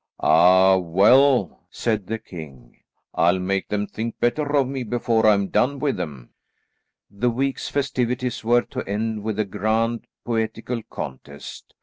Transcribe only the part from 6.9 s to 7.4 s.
The